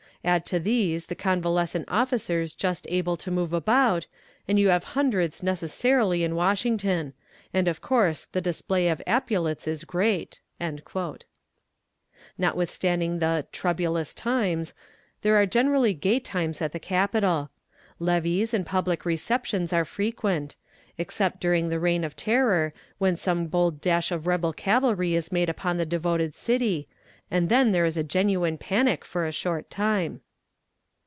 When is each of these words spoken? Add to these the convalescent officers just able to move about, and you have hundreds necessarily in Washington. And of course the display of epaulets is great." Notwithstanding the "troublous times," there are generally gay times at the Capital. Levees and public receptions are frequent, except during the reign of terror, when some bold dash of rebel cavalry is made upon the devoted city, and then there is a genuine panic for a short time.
Add 0.23 0.45
to 0.45 0.59
these 0.59 1.07
the 1.07 1.15
convalescent 1.15 1.85
officers 1.87 2.53
just 2.53 2.85
able 2.91 3.17
to 3.17 3.31
move 3.31 3.53
about, 3.53 4.05
and 4.47 4.59
you 4.59 4.67
have 4.67 4.83
hundreds 4.93 5.41
necessarily 5.41 6.23
in 6.23 6.35
Washington. 6.35 7.13
And 7.55 7.67
of 7.67 7.81
course 7.81 8.25
the 8.25 8.39
display 8.39 8.87
of 8.89 9.01
epaulets 9.07 9.67
is 9.67 9.83
great." 9.83 10.39
Notwithstanding 12.37 13.17
the 13.17 13.47
"troublous 13.51 14.13
times," 14.13 14.75
there 15.23 15.37
are 15.41 15.47
generally 15.47 15.95
gay 15.95 16.19
times 16.19 16.61
at 16.61 16.71
the 16.71 16.79
Capital. 16.79 17.49
Levees 17.97 18.53
and 18.53 18.63
public 18.63 19.05
receptions 19.05 19.73
are 19.73 19.85
frequent, 19.85 20.55
except 20.99 21.39
during 21.41 21.69
the 21.69 21.79
reign 21.79 22.03
of 22.03 22.15
terror, 22.15 22.73
when 22.99 23.15
some 23.15 23.47
bold 23.47 23.81
dash 23.81 24.11
of 24.11 24.27
rebel 24.27 24.53
cavalry 24.53 25.15
is 25.15 25.31
made 25.31 25.49
upon 25.49 25.77
the 25.77 25.83
devoted 25.85 26.35
city, 26.35 26.87
and 27.33 27.47
then 27.47 27.71
there 27.71 27.85
is 27.85 27.95
a 27.95 28.03
genuine 28.03 28.57
panic 28.57 29.05
for 29.05 29.25
a 29.25 29.31
short 29.31 29.69
time. 29.69 30.19